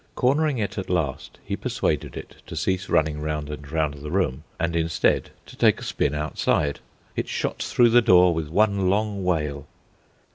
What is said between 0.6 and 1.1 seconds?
at